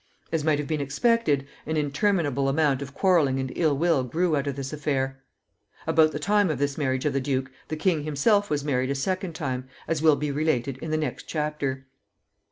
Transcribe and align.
As 0.31 0.43
might 0.43 0.57
have 0.57 0.67
been 0.67 0.81
expected, 0.81 1.45
an 1.67 1.77
interminable 1.77 2.49
amount 2.49 2.81
of 2.81 2.91
quarreling 2.95 3.39
and 3.39 3.53
ill 3.55 3.77
will 3.77 4.03
grew 4.03 4.35
out 4.35 4.47
of 4.47 4.55
this 4.55 4.73
affair. 4.73 5.21
About 5.85 6.11
the 6.11 6.17
time 6.17 6.49
of 6.49 6.57
this 6.57 6.75
marriage 6.75 7.05
of 7.05 7.13
the 7.13 7.21
duke, 7.21 7.51
the 7.67 7.75
king 7.77 8.01
himself 8.01 8.49
was 8.49 8.65
married 8.65 8.89
a 8.89 8.95
second 8.95 9.35
time, 9.35 9.67
as 9.87 10.01
will 10.01 10.15
be 10.15 10.31
related 10.31 10.77
in 10.77 10.89
the 10.89 10.97
next 10.97 11.27
chapter. 11.27 11.85